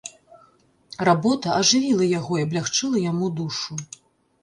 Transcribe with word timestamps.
Работа 1.09 1.47
ажывіла 1.59 2.09
яго 2.19 2.33
і 2.43 2.49
аблягчыла 2.49 3.07
яму 3.11 3.33
душу. 3.45 3.73